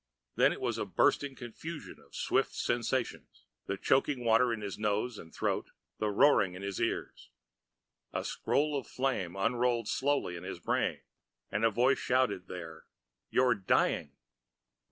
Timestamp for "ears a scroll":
6.81-8.75